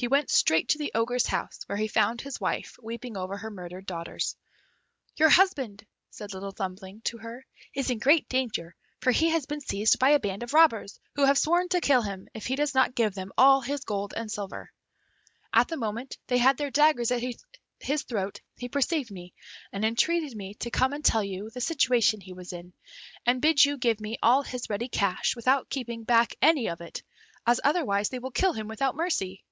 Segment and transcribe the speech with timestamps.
[0.00, 3.50] He went straight to the Ogre's house, where he found his wife weeping over her
[3.50, 4.36] murdered daughters.
[5.16, 9.60] "Your husband," said Little Thumbling to her, "is in great danger, for he has been
[9.60, 12.76] seized by a band of robbers, who have sworn to kill him if he does
[12.76, 14.70] not give them all his gold and silver.
[15.52, 17.24] At the moment they had their daggers at
[17.80, 19.34] his throat he perceived me,
[19.72, 22.72] and entreated me to come and tell you the situation he was in,
[23.26, 27.02] and bid you give me all his ready cash, without keeping back any of it,
[27.44, 29.42] as otherwise they will kill him without mercy.